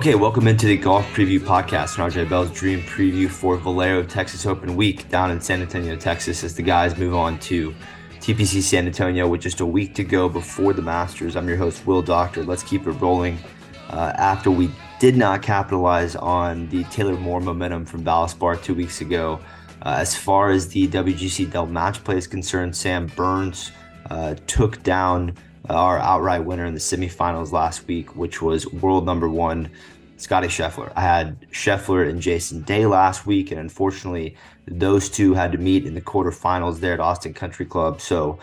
[0.00, 4.74] Okay, welcome into the Golf Preview Podcast, RJ Bell's dream preview for Valero Texas Open
[4.74, 7.74] Week down in San Antonio, Texas, as the guys move on to
[8.12, 11.36] TPC San Antonio with just a week to go before the Masters.
[11.36, 12.42] I'm your host, Will Doctor.
[12.42, 13.38] Let's keep it rolling.
[13.90, 14.70] Uh, after we
[15.00, 19.38] did not capitalize on the Taylor Moore momentum from Valspar two weeks ago,
[19.82, 23.70] uh, as far as the WGC Dell match play is concerned, Sam Burns
[24.08, 25.36] uh, took down
[25.74, 29.70] our outright winner in the semifinals last week, which was world number one,
[30.16, 30.92] Scotty Scheffler.
[30.96, 35.86] I had Scheffler and Jason Day last week, and unfortunately, those two had to meet
[35.86, 38.00] in the quarterfinals there at Austin Country Club.
[38.00, 38.38] So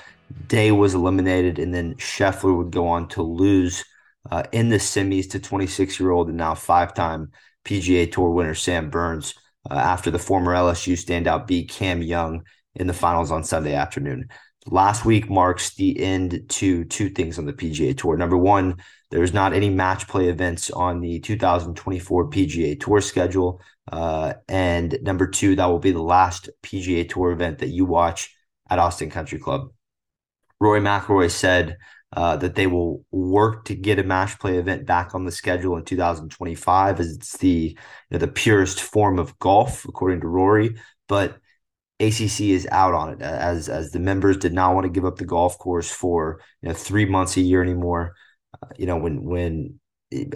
[0.47, 3.85] Day was eliminated, and then Scheffler would go on to lose
[4.31, 7.31] uh, in the semis to 26 year old and now five time
[7.63, 9.33] PGA Tour winner Sam Burns
[9.69, 12.43] uh, after the former LSU standout beat Cam Young
[12.75, 14.29] in the finals on Sunday afternoon.
[14.69, 18.17] Last week marks the end to two things on the PGA Tour.
[18.17, 23.61] Number one, there's not any match play events on the 2024 PGA Tour schedule.
[23.89, 28.35] Uh, and number two, that will be the last PGA Tour event that you watch
[28.69, 29.71] at Austin Country Club.
[30.59, 31.77] Rory McIlroy said
[32.13, 35.77] uh, that they will work to get a match play event back on the schedule
[35.77, 37.75] in 2025, as it's the you
[38.11, 40.75] know, the purest form of golf, according to Rory.
[41.07, 41.37] But
[41.99, 45.17] ACC is out on it as as the members did not want to give up
[45.17, 48.13] the golf course for you know three months a year anymore.
[48.53, 49.79] Uh, you know when when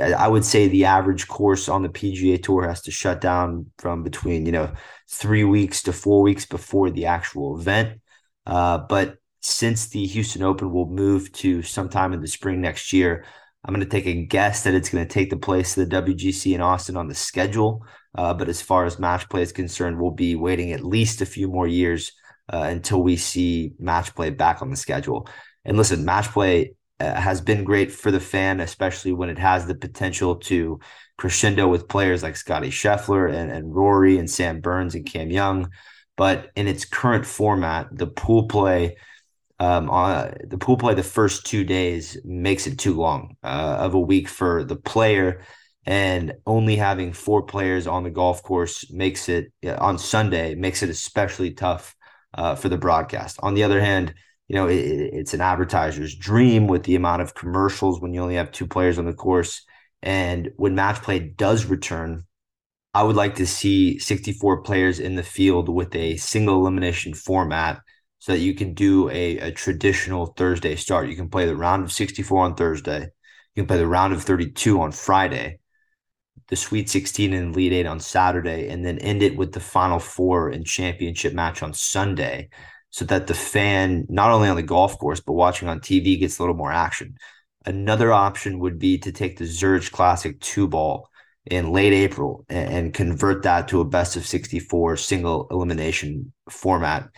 [0.01, 4.03] I would say the average course on the PGA Tour has to shut down from
[4.03, 4.73] between you know
[5.09, 8.01] three weeks to four weeks before the actual event.
[8.45, 13.25] Uh, but since the Houston Open will move to sometime in the spring next year,
[13.63, 16.01] I'm going to take a guess that it's going to take the place of the
[16.01, 17.85] WGC in Austin on the schedule.
[18.15, 21.25] Uh, but as far as match play is concerned, we'll be waiting at least a
[21.25, 22.11] few more years
[22.51, 25.27] uh, until we see match play back on the schedule.
[25.63, 29.65] And listen, match play uh, has been great for the fan, especially when it has
[29.65, 30.79] the potential to
[31.17, 35.69] crescendo with players like Scotty Scheffler and, and Rory and Sam Burns and Cam Young.
[36.17, 38.97] But in its current format, the pool play,
[39.59, 43.93] um, on the pool play the first two days makes it too long uh, of
[43.93, 45.43] a week for the player
[45.85, 50.89] and only having four players on the golf course makes it on Sunday makes it
[50.89, 51.95] especially tough
[52.35, 53.39] uh, for the broadcast.
[53.41, 54.13] On the other hand,
[54.47, 58.35] you know it, it's an advertiser's dream with the amount of commercials when you only
[58.35, 59.65] have two players on the course,
[60.01, 62.23] and when match play does return.
[62.93, 67.79] I would like to see 64 players in the field with a single elimination format
[68.19, 71.07] so that you can do a, a traditional Thursday start.
[71.07, 72.99] You can play the round of 64 on Thursday.
[73.55, 75.60] You can play the round of 32 on Friday
[76.51, 79.99] the Sweet 16 and Elite Eight on Saturday, and then end it with the Final
[79.99, 82.49] Four and championship match on Sunday,
[82.89, 86.37] so that the fan, not only on the golf course, but watching on TV, gets
[86.37, 87.15] a little more action.
[87.65, 91.09] Another option would be to take the Zurich Classic two ball
[91.45, 97.09] in late April and, convert that to a best of 64 single elimination format.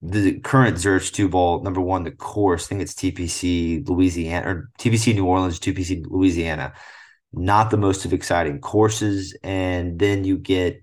[0.00, 4.70] The current Zurich two ball, number one, the course, I think it's TPC Louisiana or
[4.78, 6.74] TPC New Orleans, TPC Louisiana
[7.36, 9.36] not the most of exciting courses.
[9.42, 10.82] And then you get,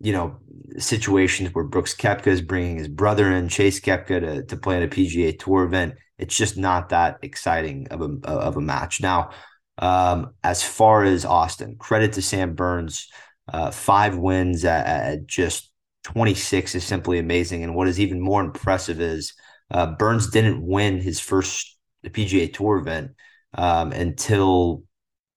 [0.00, 0.38] you know,
[0.78, 4.82] situations where Brooks Koepka is bringing his brother in, Chase Koepka, to, to play in
[4.82, 5.94] a PGA Tour event.
[6.18, 9.00] It's just not that exciting of a, of a match.
[9.00, 9.30] Now,
[9.78, 13.08] um, as far as Austin, credit to Sam Burns.
[13.52, 15.72] Uh, five wins at, at, just
[16.04, 17.64] 26 is simply amazing.
[17.64, 19.34] And what is even more impressive is
[19.70, 23.12] uh, Burns didn't win his first PGA Tour event
[23.54, 24.84] um, until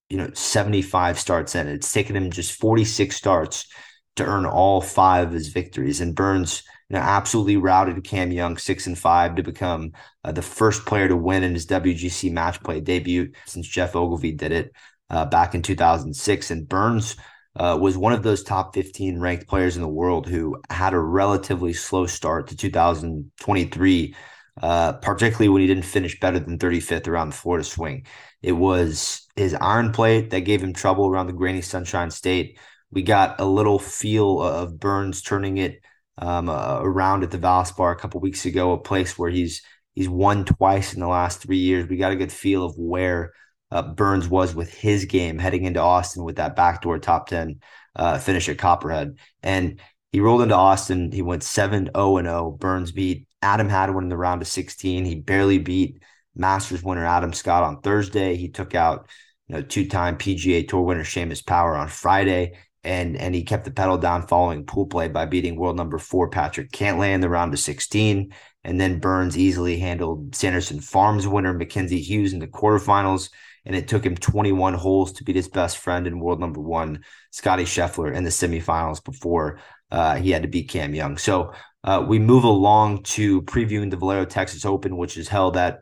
[0.10, 1.68] you know 75 starts in.
[1.68, 3.68] It's taken him just 46 starts
[4.16, 6.02] to earn all five of his victories.
[6.02, 9.92] And Burns, you know, absolutely routed Cam Young six and five to become
[10.24, 14.32] uh, the first player to win in his WGC match play debut since Geoff Ogilvy
[14.32, 14.72] did it
[15.10, 16.52] uh, back in 2006.
[16.52, 17.16] And Burns
[17.56, 21.00] uh, was one of those top 15 ranked players in the world who had a
[21.00, 24.16] relatively slow start to 2023
[24.62, 28.06] uh, particularly when he didn't finish better than 35th around the Florida swing.
[28.42, 32.58] It was his iron play that gave him trouble around the grainy Sunshine State.
[32.92, 35.82] We got a little feel of Burns turning it
[36.18, 39.62] um, uh, around at the Valspar a couple weeks ago, a place where he's
[39.94, 41.90] he's won twice in the last three years.
[41.90, 43.34] We got a good feel of where
[43.72, 47.60] uh, Burns was with his game heading into Austin with that backdoor top 10
[47.96, 49.18] uh, finish at Copperhead.
[49.42, 49.80] And
[50.12, 51.12] he rolled into Austin.
[51.12, 52.58] He went 7 0 0.
[52.60, 55.06] Burns beat Adam Hadwin in the round of 16.
[55.06, 56.02] He barely beat
[56.36, 58.36] Masters winner Adam Scott on Thursday.
[58.36, 59.10] He took out
[59.48, 63.72] you know two-time PGA Tour winner Seamus Power on Friday, and and he kept the
[63.72, 67.54] pedal down following pool play by beating world number four Patrick Cantlay in the round
[67.54, 68.34] of 16.
[68.64, 73.30] And then Burns easily handled Sanderson Farms winner Mackenzie Hughes in the quarterfinals
[73.66, 77.04] and it took him 21 holes to beat his best friend and world number one,
[77.32, 79.60] Scotty Scheffler, in the semifinals before
[79.92, 81.18] uh, he had to beat Cam Young.
[81.18, 81.54] So
[81.86, 85.82] uh, we move along to previewing the Valero Texas Open, which is held at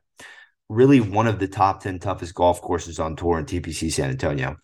[0.67, 4.57] really one of the top 10 toughest golf courses on tour in TPC San Antonio.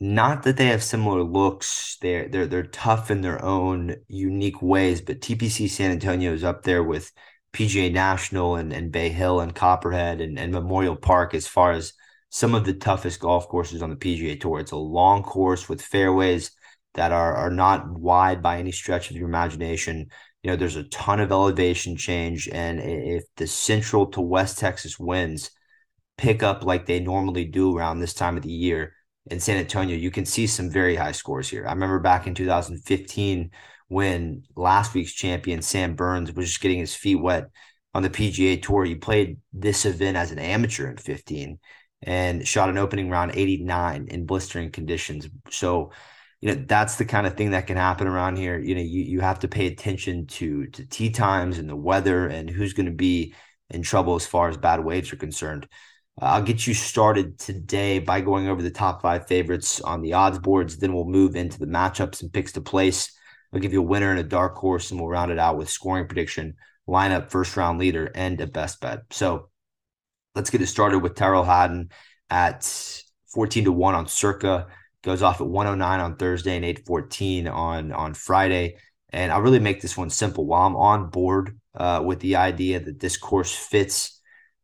[0.00, 5.00] Not that they have similar looks, they're, they're, they're tough in their own unique ways,
[5.00, 7.12] but TPC San Antonio is up there with
[7.52, 11.92] PGA National and, and Bay Hill and Copperhead and, and Memorial Park as far as
[12.30, 14.58] some of the toughest golf courses on the PGA Tour.
[14.58, 16.50] It's a long course with fairways
[16.94, 20.08] that are, are not wide by any stretch of your imagination.
[20.44, 22.50] You know, there's a ton of elevation change.
[22.50, 25.50] And if the central to West Texas winds
[26.18, 28.92] pick up like they normally do around this time of the year
[29.30, 31.66] in San Antonio, you can see some very high scores here.
[31.66, 33.52] I remember back in 2015
[33.88, 37.46] when last week's champion Sam Burns was just getting his feet wet
[37.94, 38.84] on the PGA Tour.
[38.84, 41.58] He played this event as an amateur in 15
[42.02, 45.26] and shot an opening round 89 in blistering conditions.
[45.48, 45.92] So,
[46.44, 48.58] you know, that's the kind of thing that can happen around here.
[48.58, 52.26] You know, you, you have to pay attention to to tee times and the weather
[52.26, 53.34] and who's going to be
[53.70, 55.66] in trouble as far as bad waves are concerned.
[56.20, 60.12] Uh, I'll get you started today by going over the top five favorites on the
[60.12, 60.76] odds boards.
[60.76, 63.10] Then we'll move into the matchups and picks to place.
[63.54, 65.70] I'll give you a winner and a dark horse, and we'll round it out with
[65.70, 66.56] scoring prediction,
[66.86, 69.04] lineup, first round leader, and a best bet.
[69.12, 69.48] So
[70.34, 71.88] let's get it started with Tyrrell Hatton
[72.28, 72.64] at
[73.32, 74.66] 14 to 1 on Circa.
[75.04, 78.78] Goes off at 109 on Thursday and 814 on, on Friday.
[79.10, 80.46] And I'll really make this one simple.
[80.46, 84.20] While I'm on board uh, with the idea that this course fits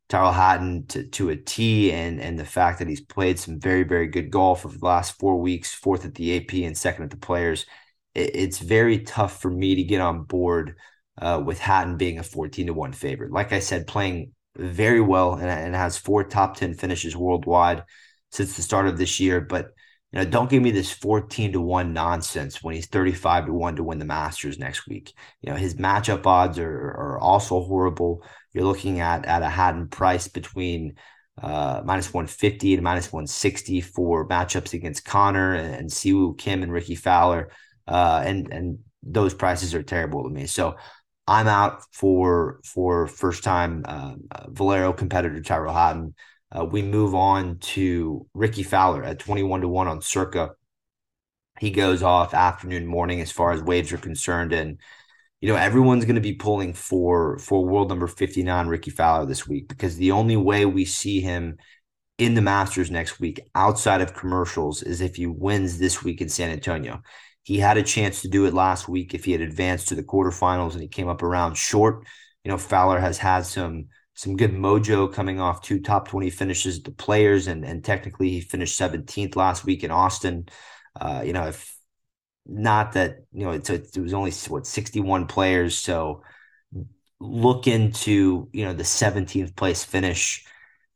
[0.09, 3.83] Tyrrell Hatton to, to a T and, and the fact that he's played some very,
[3.83, 7.11] very good golf over the last four weeks, fourth at the AP and second at
[7.11, 7.65] the players,
[8.13, 10.75] it, it's very tough for me to get on board
[11.21, 13.31] uh, with Hatton being a 14 to 1 favorite.
[13.31, 17.83] Like I said, playing very well and, and has four top 10 finishes worldwide
[18.31, 19.39] since the start of this year.
[19.39, 19.67] But
[20.11, 23.77] you know, don't give me this 14 to 1 nonsense when he's 35 to 1
[23.77, 25.13] to win the Masters next week.
[25.41, 28.23] You know, his matchup odds are, are also horrible.
[28.53, 30.95] You're looking at at a Hatton price between
[31.41, 36.73] uh, minus 150 to minus 160 for matchups against Connor and, and Siwoo Kim and
[36.73, 37.49] Rickie Fowler.
[37.87, 40.45] Uh, and and those prices are terrible to me.
[40.45, 40.75] So
[41.25, 44.15] I'm out for for first time uh,
[44.47, 46.15] Valero competitor Tyrrell Hatton.
[46.51, 50.51] Uh, we move on to Rickie Fowler at 21 to 1 on Circa.
[51.59, 54.51] He goes off afternoon, morning as far as waves are concerned.
[54.51, 54.79] And,
[55.39, 59.47] you know, everyone's going to be pulling for for world number 59, Rickie Fowler this
[59.47, 61.57] week, because the only way we see him
[62.17, 66.29] in the Masters next week outside of commercials is if he wins this week in
[66.29, 67.01] San Antonio.
[67.43, 70.03] He had a chance to do it last week if he had advanced to the
[70.03, 72.05] quarterfinals and he came up around short.
[72.43, 73.87] You know, Fowler has had some
[74.21, 78.39] some good mojo coming off two top 20 finishes the players and and technically he
[78.39, 80.47] finished 17th last week in Austin.
[80.95, 81.75] Uh, you know, if
[82.45, 86.21] not that, you know, it's a, it was only what 61 players, so
[87.19, 90.45] look into, you know, the 17th place finish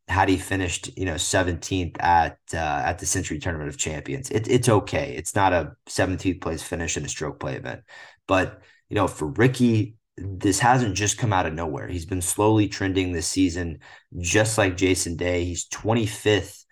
[0.08, 4.30] had he finished, you know, 17th at uh, at the Sentry Tournament of Champions.
[4.30, 5.16] It, it's okay.
[5.18, 7.82] It's not a 17th place finish in a stroke play event.
[8.28, 11.88] But, you know, for Rickie, this hasn't just come out of nowhere.
[11.88, 13.80] He's been slowly trending this season,
[14.18, 15.44] just like Jason Day.
[15.44, 16.64] He's 25th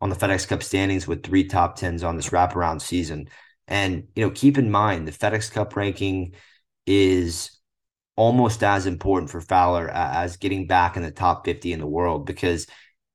[0.00, 3.28] on the FedEx Cup standings with three top tens on this wraparound season.
[3.66, 6.34] And, you know, keep in mind the FedEx Cup ranking
[6.86, 7.58] is
[8.16, 12.26] almost as important for Fowler as getting back in the top 50 in the world
[12.26, 12.66] because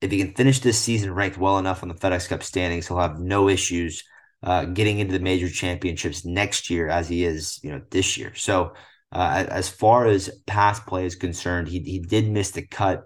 [0.02, 3.00] if he can finish this season ranked well enough on the FedEx Cup standings, he'll
[3.00, 4.04] have no issues
[4.44, 8.34] uh, getting into the major championships next year as he is, you know, this year.
[8.36, 8.74] So
[9.12, 13.06] uh, as far as past play is concerned, he he did miss the cut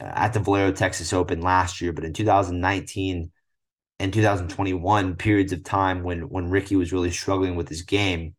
[0.00, 3.30] uh, at the Valero Texas Open last year, but in 2019
[4.00, 8.34] and 2021 periods of time when when Rickie was really struggling with his game,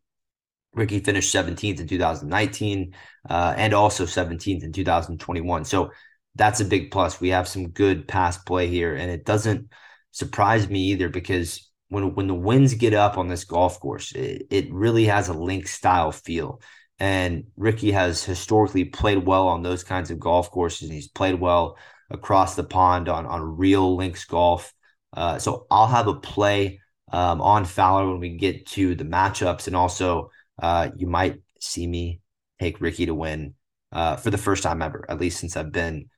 [0.74, 2.94] Rickie finished 17th in 2019
[3.28, 5.64] uh, and also 17th in 2021.
[5.64, 5.90] So
[6.36, 7.20] that's a big plus.
[7.20, 9.68] We have some good pass play here, and it doesn't
[10.12, 14.46] surprise me either because when when the winds get up on this golf course, it,
[14.50, 16.62] it really has a link style feel.
[16.98, 21.40] And Rickie has historically played well on those kinds of golf courses, and he's played
[21.40, 21.76] well
[22.10, 24.72] across the pond on on real links golf.
[25.12, 26.80] Uh, so I'll have a play
[27.12, 30.30] um, on Fowler when we get to the matchups, and also
[30.62, 32.20] uh, you might see me
[32.60, 33.54] take Rickie to win
[33.90, 36.08] uh, for the first time ever, at least since I've been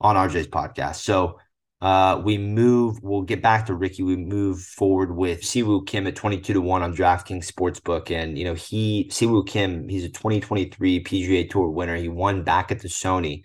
[0.00, 0.96] on RJ's podcast.
[0.96, 1.38] So
[1.84, 4.02] uh, we move, we'll get back to Rickie.
[4.02, 8.10] We move forward with Siwoo Kim at 22 to 1 on DraftKings Sportsbook.
[8.10, 11.94] And, you know, he, Siwoo Kim, he's a 2023 PGA Tour winner.
[11.94, 13.42] He won back at the Sony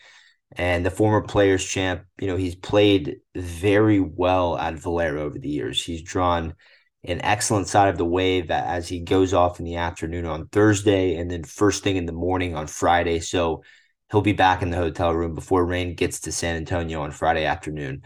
[0.54, 5.50] And the former players champ, you know, he's played very well at Valero over the
[5.50, 5.84] years.
[5.84, 6.56] He's drawn
[7.04, 11.16] an excellent side of the wave as he goes off in the afternoon on Thursday
[11.16, 13.20] and then first thing in the morning on Friday.
[13.20, 13.64] So
[14.12, 17.46] he'll be back in the hotel room before rain gets to San Antonio on Friday
[17.46, 18.04] afternoon.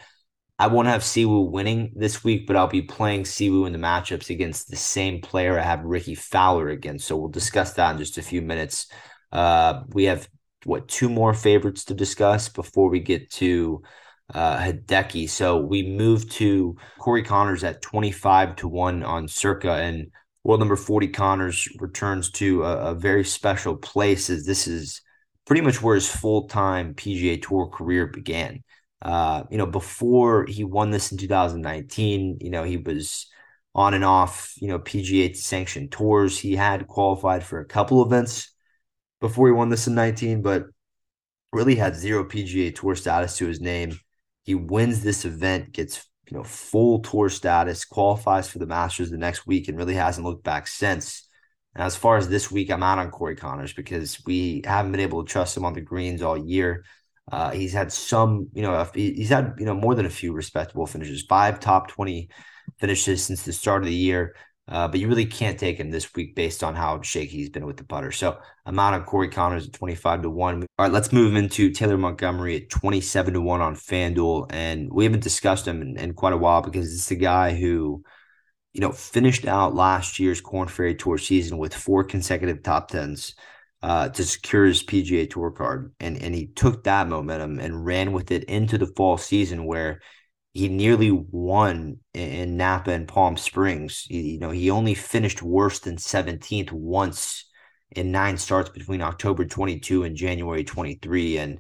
[0.63, 4.29] I won't have Siwoo winning this week, but I'll be playing Siwoo in the matchups
[4.29, 7.05] against the same player I have Rickie Fowler against.
[7.05, 8.87] So we'll discuss that in just a few minutes.
[9.33, 10.25] Uh, we have
[10.63, 13.83] what two more favorites to discuss before we get to
[14.33, 15.29] uh, Hideki.
[15.29, 19.73] So we move to Corey Conners at 25 to 1 on Circa.
[19.73, 20.11] And
[20.45, 25.01] world number 40 Conners returns to a, a very special place as this is
[25.45, 28.63] pretty much where his full time PGA Tour career began.
[29.03, 33.27] Uh, you know, before he won this in 2019, you know, he was
[33.75, 36.39] on and off, you know, PGA sanctioned tours.
[36.39, 38.53] He had qualified for a couple events
[39.19, 40.67] before he won this in 19, but
[41.51, 43.99] really had zero PGA Tour status to his name.
[44.43, 49.17] He wins this event, gets you know full tour status, qualifies for the Masters the
[49.17, 51.27] next week, and really hasn't looked back since.
[51.75, 55.01] And as far as this week, I'm out on Corey Conners because we haven't been
[55.01, 56.85] able to trust him on the greens all year.
[57.31, 60.85] Uh, he's had some, you know, he's had you know more than a few respectable
[60.85, 62.29] finishes, five top twenty
[62.79, 64.35] finishes since the start of the year.
[64.67, 67.65] Uh, but you really can't take him this week based on how shaky he's been
[67.65, 68.11] with the putter.
[68.11, 70.61] So I'm out on Corey Conners at 25 to 1.
[70.61, 74.47] All right, let's move into Taylor Montgomery at 27 to 1 on FanDuel.
[74.51, 78.03] And we haven't discussed him in, in quite a while because it's the guy who,
[78.71, 83.35] you know, finished out last year's Korn Ferry Tour season with four consecutive top tens.
[83.83, 88.13] Uh, to secure his PGA Tour card, and and he took that momentum and ran
[88.13, 89.99] with it into the fall season, where
[90.53, 94.05] he nearly won in Napa and Palm Springs.
[94.09, 97.45] You know, he only finished worse than 17th once
[97.91, 101.37] in nine starts between October 22 and January 23.
[101.39, 101.59] And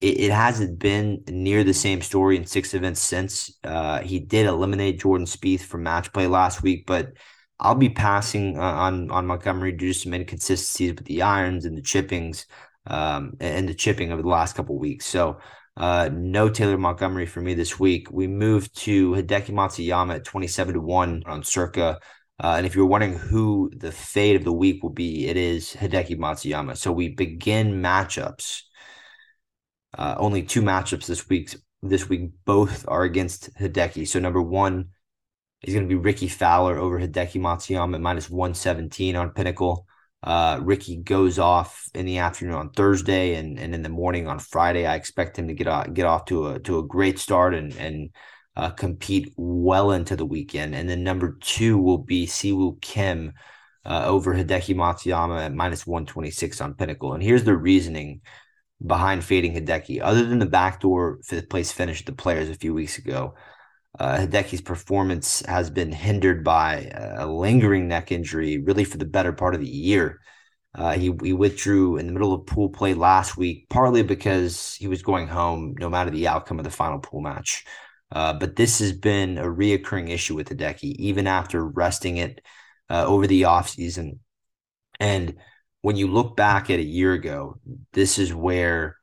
[0.00, 3.58] it, it hasn't been near the same story in six events since.
[3.64, 7.12] Uh, he did eliminate Jordan Spieth from match play last week, but
[7.60, 11.82] I'll be passing on on Montgomery due to some inconsistencies with the irons and the
[11.82, 12.46] chippings
[12.86, 15.06] um, and the chipping over the last couple weeks.
[15.06, 15.38] So
[15.76, 18.10] uh, no Taylor Montgomery for me this week.
[18.10, 22.00] We moved to Hideki Matsuyama at 27 to 1 on circa.
[22.40, 25.72] Uh, and if you're wondering who the fade of the week will be, it is
[25.72, 26.76] Hideki Matsuyama.
[26.76, 28.62] So we begin matchups.
[29.96, 31.54] Uh, only two matchups this week.
[31.82, 34.06] This week, both are against Hideki.
[34.06, 34.90] So number one
[35.62, 39.86] is going to be Rickie Fowler over Hideki Matsuyama at minus 117 on Pinnacle.
[40.22, 44.38] Uh, Rickie goes off in the afternoon on Thursday, and, and in the morning on
[44.38, 44.86] Friday.
[44.86, 47.72] I expect him to get off, get off to a to a great start and
[47.76, 48.10] and
[48.56, 50.74] uh, compete well into the weekend.
[50.74, 53.32] And then number two will be Siwoo Kim
[53.84, 57.14] uh, over Hideki Matsuyama at minus one twenty six on Pinnacle.
[57.14, 58.20] And here's the reasoning
[58.84, 60.00] behind fading Hideki.
[60.02, 63.34] Other than the backdoor fifth place finish at the Players a few weeks ago,
[63.98, 69.32] uh, Hideki's performance has been hindered by a lingering neck injury, really for the better
[69.32, 70.20] part of the year.
[70.74, 74.86] Uh, he, he withdrew in the middle of pool play last week, partly because he
[74.86, 77.64] was going home no matter the outcome of the final pool match.
[78.12, 82.40] Uh, but this has been a reoccurring issue with Hideki, even after resting it
[82.88, 84.18] uh, over the offseason.
[85.00, 85.36] And
[85.82, 87.56] when you look back at a year ago,
[87.92, 88.97] this is where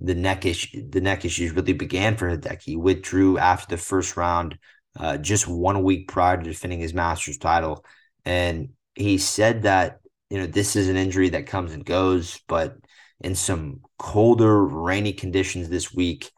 [0.00, 2.62] the neck issue the neck issues really began for Hideki.
[2.62, 4.58] He withdrew after the first round,
[4.98, 7.84] uh, just one week prior to defending his Masters title,
[8.24, 10.00] and he said that
[10.30, 12.76] you know this is an injury that comes and goes, but
[13.20, 16.30] in some colder, rainy conditions this week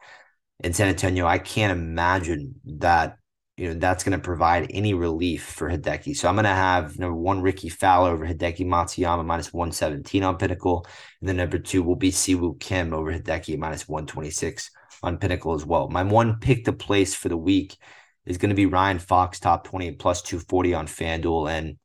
[0.63, 3.17] in San Antonio, I can't imagine that
[3.61, 6.17] you know that's going to provide any relief for Hideki.
[6.17, 10.37] So I'm going to have number one Rickie Fowler over Hideki Matsuyama minus 117 on
[10.39, 10.83] Pinnacle,
[11.19, 14.71] and then number two will be Siwoo Kim over Hideki minus 126
[15.03, 15.89] on Pinnacle as well.
[15.89, 17.77] My one pick to place for the week
[18.25, 21.77] is going to be Ryan Fox top 20 plus 240 on FanDuel, and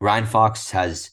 [0.00, 1.10] Ryan Fox has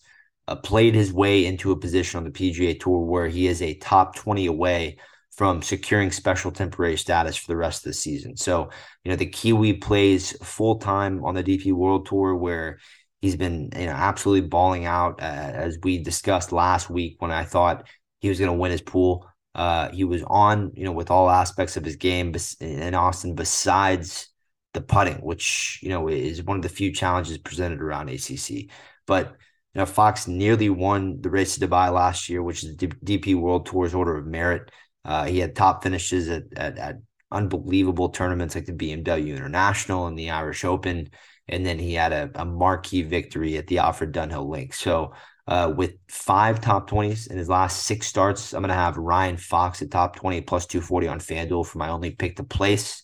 [0.48, 3.74] uh, played his way into a position on the PGA Tour where he is a
[3.74, 5.00] top 20 away
[5.40, 8.36] from securing special temporary status for the rest of the season.
[8.36, 8.72] So,
[9.06, 12.80] you know, the Kiwi plays full time on the DP World Tour where
[13.22, 17.46] he's been, you know, absolutely balling out uh, as we discussed last week when I
[17.46, 17.88] thought
[18.20, 19.30] he was going to win his pool.
[19.56, 24.28] Uh, he was on, you know, with all aspects of his game in Austin besides
[24.74, 28.72] the putting, which, you know, is one of the few challenges presented around ACC.
[29.08, 29.28] But,
[29.74, 33.36] you know, Fox nearly won the race to Dubai last year, which is the DP
[33.36, 34.70] World Tour's Order of Merit.
[35.06, 36.98] Uh, he had top finishes at, at, at
[37.32, 41.10] unbelievable tournaments like the BMW International and the Irish Open,
[41.48, 44.74] and then he had a, a marquee victory at the Alfred Dunhill Link.
[44.74, 45.14] So
[45.50, 49.36] Uh, with five top 20s in his last six starts, I'm going to have Ryan
[49.36, 53.04] Fox at top 20 plus 240 on FanDuel for my only pick to place.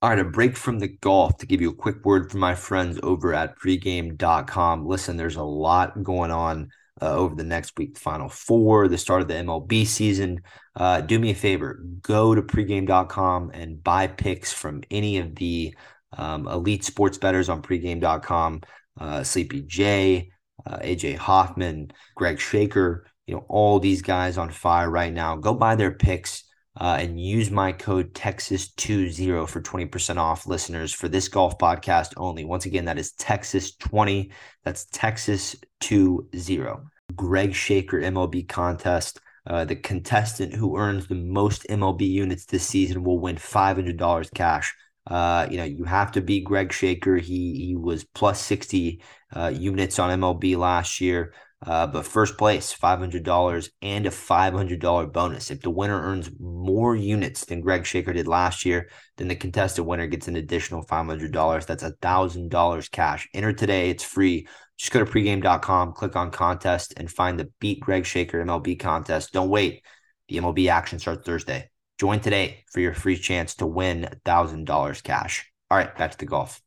[0.00, 2.54] All right, a break from the golf to give you a quick word from my
[2.54, 4.86] friends over at pregame.com.
[4.86, 6.70] Listen, there's a lot going on
[7.02, 10.42] uh, over the next week, the final four, the start of the MLB season.
[10.76, 15.74] Uh, do me a favor, go to pregame.com and buy picks from any of the
[16.16, 18.60] um, elite sports bettors on pregame.com.
[18.98, 20.30] Uh, Sleepy J,
[20.66, 25.36] uh, AJ Hoffman, Greg Shaker, you know, all these guys on fire right now.
[25.36, 26.44] Go buy their picks.
[26.78, 32.44] Uh, and use my code Texas20 for 20% off listeners for this golf podcast only.
[32.44, 34.30] Once again, that is Texas20.
[34.64, 36.80] That's Texas20.
[37.16, 39.20] Greg Shaker MLB contest.
[39.46, 44.74] Uh, the contestant who earns the most MLB units this season will win $500 cash.
[45.06, 47.16] Uh, you know, you have to be Greg Shaker.
[47.16, 49.02] He he was plus 60
[49.34, 51.32] uh, units on MLB last year.
[51.66, 55.50] Uh, but first place, $500 and a $500 bonus.
[55.50, 58.88] If the winner earns more units than Greg Shaker did last year,
[59.18, 61.66] then the contested winner gets an additional $500.
[61.66, 63.28] That's $1,000 cash.
[63.34, 63.90] Enter today.
[63.90, 64.46] It's free.
[64.78, 69.34] Just go to pregame.com, click on contest, and find the Beat Greg Shaker MLB contest.
[69.34, 69.84] Don't wait.
[70.28, 71.68] The MLB action starts Thursday.
[71.98, 75.52] Join today for your free chance to win $1,000 cash.
[75.70, 76.62] All right, back to the golf.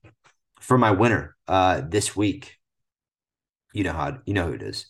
[0.59, 2.59] For my winner uh, this week,
[3.73, 4.85] you know how you know who it is.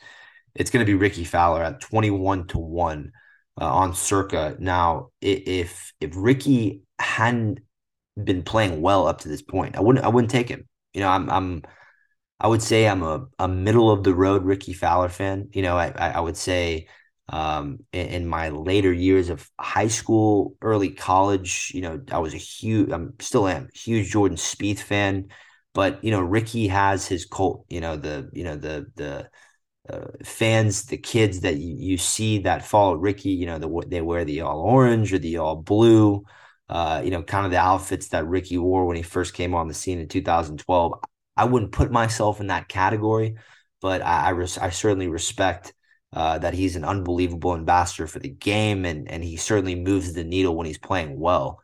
[0.56, 3.12] It's going to be Rickie Fowler at twenty one to one
[3.60, 4.56] uh, on Circa.
[4.60, 7.60] Now, if if Rickie hadn't
[8.22, 10.68] been playing well up to this point, I wouldn't I wouldn't take him.
[10.94, 11.64] You know, I'm I'm
[12.40, 15.50] I would say I'm a, a middle of the road Rickie Fowler fan.
[15.54, 16.88] You know, I I would say
[17.30, 22.34] um, in, in, my later years of high school, early college, you know, I was
[22.34, 25.30] a huge, I'm still am huge Jordan Spieth fan
[25.74, 29.30] but you know Rickie has his cult you know the you know the the
[29.90, 34.02] uh, fans the kids that you, you see that follow Rickie you know the, they
[34.02, 36.24] wear the all orange or the all blue
[36.70, 39.68] uh, you know kind of the outfits that Rickie wore when he first came on
[39.68, 40.94] the scene in 2012
[41.36, 43.36] I wouldn't put myself in that category
[43.82, 45.74] but I I, res- I certainly respect
[46.14, 50.24] uh, that he's an unbelievable ambassador for the game and and he certainly moves the
[50.24, 51.60] needle when he's playing well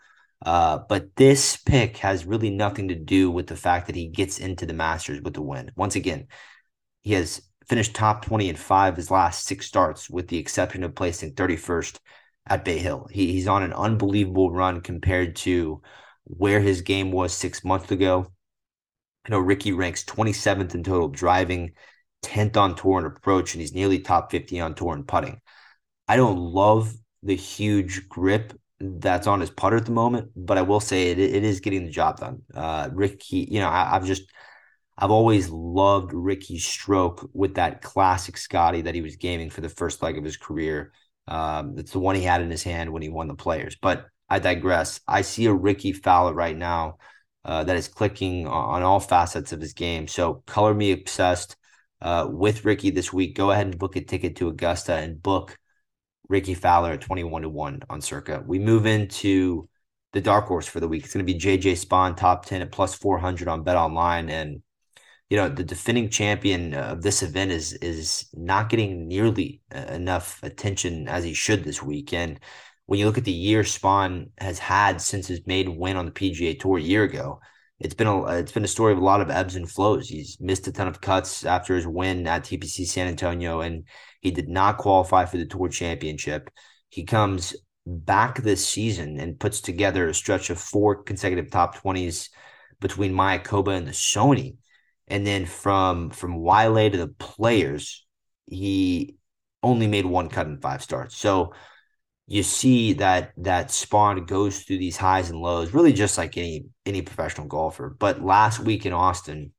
[0.45, 4.39] uh, but this pick has really nothing to do with the fact that he gets
[4.39, 5.71] into the Masters with the win.
[5.75, 6.27] Once again,
[7.01, 10.95] he has finished top 20 in five his last six starts, with the exception of
[10.95, 11.99] placing 31st
[12.47, 13.07] at Bay Hill.
[13.11, 15.81] He, he's on an unbelievable run compared to
[16.23, 18.31] where his game was six months ago.
[19.27, 21.73] You know, Rickie ranks 27th in total driving,
[22.23, 25.41] 10th on tour and approach, and he's nearly top 50 on tour and putting.
[26.07, 30.61] I don't love the huge grip that's on his putter at the moment, but I
[30.61, 32.41] will say it, it is getting the job done.
[32.53, 34.23] Uh, Rickie, you know, I, I've just
[34.97, 39.69] I've always loved Rickie's stroke with that classic Scotty that he was gaming for the
[39.69, 40.91] first leg of his career.
[41.27, 43.77] Um, it's the one he had in his hand when he won the players.
[43.81, 44.99] But I digress.
[45.07, 46.97] I see a Rickie Fowler right now
[47.45, 50.07] uh, that is clicking on all facets of his game.
[50.07, 51.55] So color me obsessed
[52.01, 53.35] uh, with Rickie this week.
[53.35, 55.57] Go ahead and book a ticket to Augusta and book
[56.29, 58.43] Rickie Fowler at 21 to 1 on circa.
[58.45, 59.67] We move into
[60.13, 61.03] the dark horse for the week.
[61.03, 64.61] It's going to be JJ Spaun top 10 at plus 400 on Bet Online and
[65.29, 70.41] you know the defending champion of this event is is not getting nearly uh, enough
[70.41, 72.39] attention as he should this week and
[72.87, 76.11] when you look at the year Spaun has had since his made win on the
[76.11, 77.39] PGA Tour a year ago
[77.79, 80.09] it's been a it's been a story of a lot of ebbs and flows.
[80.09, 83.85] He's missed a ton of cuts after his win at TPC San Antonio, and
[84.21, 86.49] he did not qualify for the Tour Championship.
[86.89, 92.29] He comes back this season and puts together a stretch of four consecutive top twenties
[92.81, 94.57] between Mayakoba and the Sony,
[95.07, 98.05] and then from from Waialae to the Players,
[98.45, 99.15] he
[99.63, 101.17] only made one cut in five starts.
[101.17, 101.53] So
[102.29, 106.67] you see that that Spaun goes through these highs and lows, really just like any
[106.85, 107.89] any professional golfer.
[107.89, 109.51] But last week in Austin,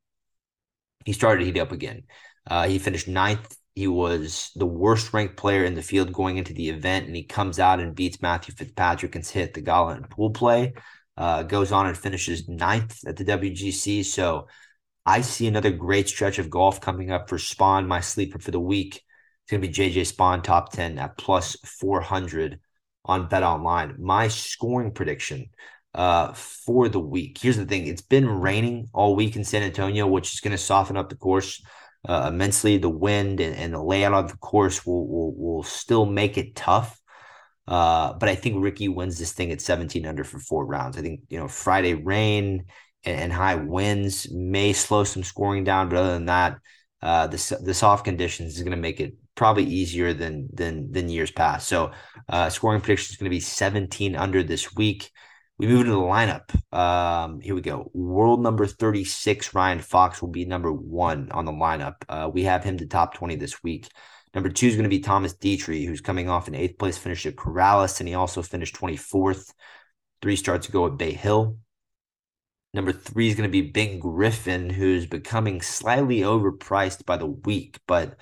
[1.04, 2.04] he started to heat up again.
[2.48, 3.56] Uh, he finished ninth.
[3.74, 7.24] He was the worst ranked player in the field going into the event, and he
[7.24, 10.74] comes out and beats Matthew Fitzpatrick and hit the gala and pool play.
[11.16, 14.04] Uh, goes on and finishes ninth at the WGC.
[14.04, 14.46] So
[15.04, 17.88] I see another great stretch of golf coming up for Spaun.
[17.88, 19.02] my sleeper for the week.
[19.50, 22.60] Going to be JJ Spaun top 10 at plus 400
[23.04, 23.96] on Bet Online.
[23.98, 25.50] My scoring prediction
[25.92, 27.36] uh, for the week.
[27.36, 30.58] Here's the thing it's been raining all week in San Antonio, which is going to
[30.58, 31.60] soften up the course
[32.08, 32.78] uh, immensely.
[32.78, 36.54] The wind and, and, the layout of the course will, will, will still make it
[36.54, 37.00] tough.
[37.66, 40.96] Uh, but I think Rickie wins this thing at 17 under for four rounds.
[40.96, 42.66] I think, you know, Friday rain
[43.04, 45.88] and, and high winds may slow some scoring down.
[45.88, 46.58] But other than that,
[47.02, 51.08] uh, the the soft conditions is going to make it probably easier than than than
[51.08, 51.66] years past.
[51.66, 51.92] So,
[52.28, 55.10] uh, scoring prediction is going to be 17 under this week.
[55.56, 56.52] We move into the lineup.
[56.76, 57.90] Um, here we go.
[57.94, 61.94] World number 36, Ryan Fox will be number one on the lineup.
[62.06, 63.88] Uh, we have him to top 20 this week.
[64.34, 67.24] Number two is going to be Thomas Detry, who's coming off an eighth place finish
[67.24, 69.54] at Corales, and he also finished 24th
[70.20, 71.56] three starts ago at Bay Hill.
[72.74, 77.80] Number three is going to be Ben Griffin, who's becoming slightly overpriced by the week,
[77.86, 78.18] but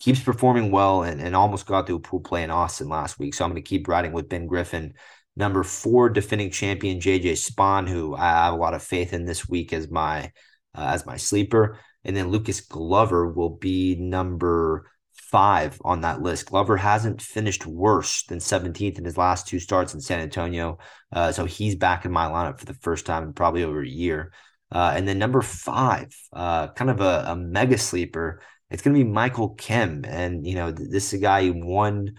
[0.00, 3.34] keeps performing well and, and almost got to a pool play in Austin last week.
[3.34, 4.94] So I'm going to keep riding with Ben Griffin.
[5.36, 9.48] Number four, defending champion JJ Spaun, who I have a lot of faith in this
[9.48, 10.32] week as my
[10.74, 11.78] uh, as my sleeper.
[12.04, 16.46] And then Lucas Glover will be number five on that list.
[16.46, 20.78] Glover hasn't finished worse than 17th in his last two starts in San Antonio.
[21.12, 23.88] Uh, so he's back in my lineup for the first time in probably over a
[23.88, 24.32] year.
[24.72, 29.04] Uh, and then number five, uh, kind of a, a mega sleeper, it's going to
[29.04, 30.04] be Michael Kim.
[30.06, 32.14] And, you know, this is a guy who won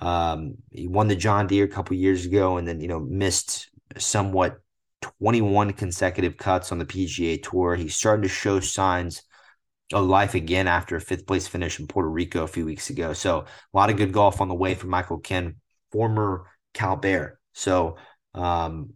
[0.00, 3.70] um, he won the John Deere a couple years ago and then, you know, missed
[3.96, 4.58] somewhat
[5.20, 7.74] 21 consecutive cuts on the PGA Tour.
[7.74, 9.22] He's starting to show signs
[9.92, 13.12] of life again after a fifth place finish in Puerto Rico a few weeks ago.
[13.12, 15.56] So a lot of good golf on the way for Michael Kim,
[15.90, 17.40] former Cal Bear.
[17.54, 17.96] So
[18.34, 18.90] um,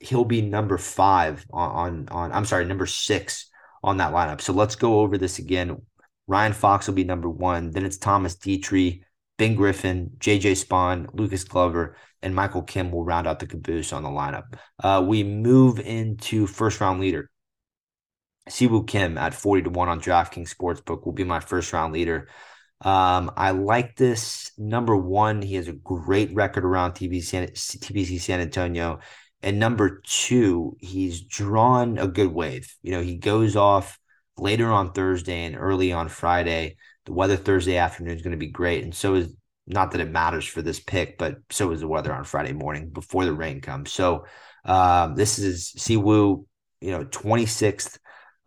[0.00, 3.48] he'll be number five on, on, on I'm sorry, number six
[3.82, 4.40] on that lineup.
[4.40, 5.80] So let's go over this again.
[6.26, 7.70] Ryan Fox will be number one.
[7.70, 9.02] Then it's Thomas Detry,
[9.38, 14.02] Ben Griffin, JJ Spaun, Lucas Glover, and Michael Kim will round out the caboose on
[14.02, 14.54] the lineup.
[14.82, 17.30] Uh, we move into first round leader.
[18.48, 22.28] Siwoo Kim at 40 to 1 on DraftKings Sportsbook will be my first round leader.
[22.80, 24.50] Um, I like this.
[24.58, 28.98] Number one, he has a great record around TBC TPC San Antonio.
[29.42, 32.74] And number two, he's drawn a good wave.
[32.82, 33.98] You know, he goes off
[34.36, 36.76] later on Thursday and early on Friday.
[37.04, 39.34] The weather Thursday afternoon is going to be great, and so is
[39.66, 42.90] not that it matters for this pick, but so is the weather on Friday morning
[42.90, 43.92] before the rain comes.
[43.92, 44.24] So
[44.64, 46.44] um, this is Siwoo,
[46.80, 47.98] you know, 26th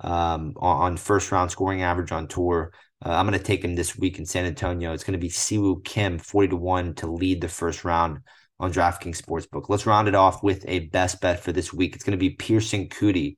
[0.01, 2.73] um, on, on, first round scoring average on tour.
[3.05, 4.93] Uh, I'm going to take him this week in San Antonio.
[4.93, 8.19] It's going to be Siwoo Kim, 40 to 1 to lead the first round
[8.59, 9.69] on DraftKings Sportsbook.
[9.69, 11.95] Let's round it off with a best bet for this week.
[11.95, 13.37] It's going to be Pierceson Coody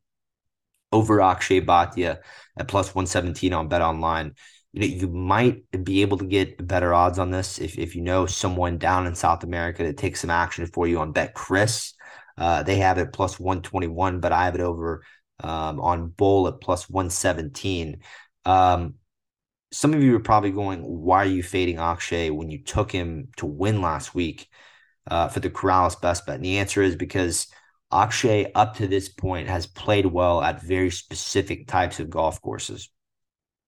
[0.91, 2.19] over Akshay Bhatia
[2.57, 4.33] at plus 117 on Bet Online
[4.73, 8.01] you know, you might be able to get better odds on this if, if you
[8.01, 11.93] know someone down in South America to take some action for you on Bet Kris.
[12.37, 15.03] Uh, they have it plus 121, but I have it over
[15.39, 18.01] um, on Bull at plus 117.
[18.45, 18.95] Um,
[19.71, 23.29] some of you are probably going, why are you fading Akshay when you took him
[23.37, 24.47] to win last week
[25.09, 26.35] uh, for the Corales best bet?
[26.35, 27.47] And the answer is because
[27.91, 32.89] Akshay, up to this point, has played well at very specific types of golf courses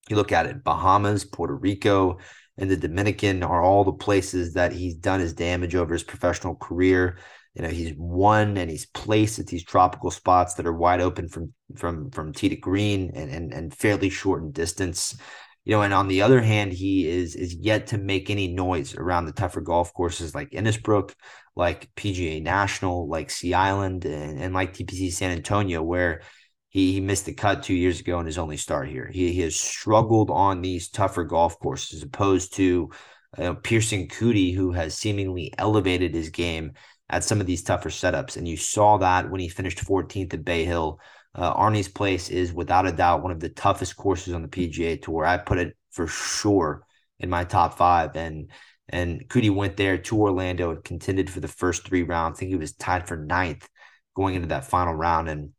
[0.10, 2.17] you look at it, Bahamas, Puerto Rico,
[2.58, 6.55] and the Dominican are all the places that he's done his damage over his professional
[6.55, 7.17] career.
[7.53, 11.29] You know, he's won and he's placed at these tropical spots that are wide open
[11.29, 15.17] from from from tee to green and and, and fairly short in distance.
[15.65, 18.95] You know, and on the other hand, he is is yet to make any noise
[18.95, 21.13] around the tougher golf courses like Innisbrook,
[21.55, 26.21] like PGA National, like Sea Island, and, and like TPC San Antonio, where
[26.69, 29.09] he, he missed the cut two years ago in his only start here.
[29.11, 32.89] He, he has struggled on these tougher golf courses as opposed to
[33.37, 36.73] uh, Pierceson Coody, who has seemingly elevated his game
[37.09, 38.37] at some of these tougher setups.
[38.37, 40.99] And you saw that when he finished 14th at Bay Hill.
[41.35, 45.01] Uh, Arnie's Place is without a doubt one of the toughest courses on the PGA
[45.01, 45.25] Tour.
[45.25, 46.85] I put it for sure
[47.19, 48.15] in my top five.
[48.15, 48.49] And
[48.87, 52.37] and Coody went there to Orlando and contended for the first three rounds.
[52.37, 53.69] I think he was tied for ninth
[54.15, 55.29] going into that final round.
[55.29, 55.51] And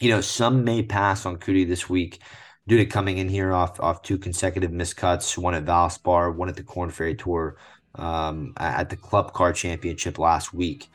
[0.00, 2.20] you know, some may pass on Coody this week
[2.66, 6.56] due to coming in here off off two consecutive miscuts, one at Valspar, one at
[6.56, 7.56] the Korn Ferry Tour,
[7.94, 10.88] um, at the Club Car Championship last week.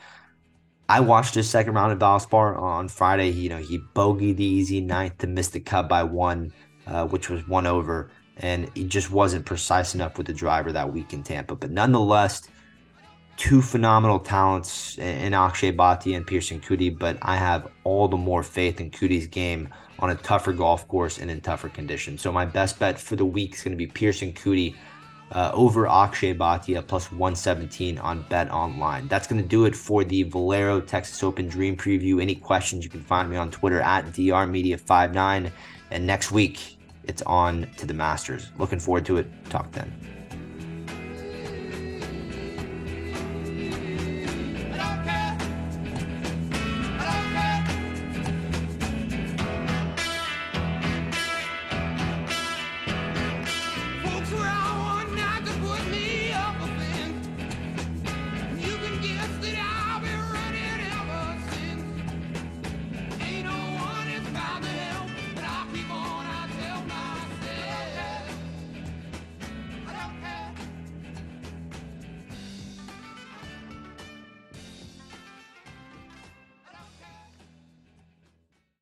[0.90, 3.30] I watched his second round at Valspar on Friday.
[3.30, 6.54] You know, he bogeyed the easy ninth to miss the cut by one,
[6.86, 10.94] uh, which was one over, and he just wasn't precise enough with the driver that
[10.94, 11.56] week in Tampa.
[11.56, 12.48] But nonetheless,
[13.36, 18.42] two phenomenal talents in Akshay Bhatia and Pierceson Coody, but I have all the more
[18.42, 19.70] faith in Coody's game
[20.00, 22.22] on a tougher golf course and in tougher conditions.
[22.22, 24.76] So my best bet for the week is going to be Pierceson Coody
[25.32, 29.08] uh, over Akshay Bhatia plus 117 on Bet Online.
[29.08, 32.22] That's going to do it for the Valero Texas Open Dream Preview.
[32.22, 35.52] Any questions, you can find me on Twitter at drmedia59.
[35.92, 38.50] And next week, it's on to the Masters.
[38.58, 39.28] Looking forward to it.
[39.50, 40.17] Talk then.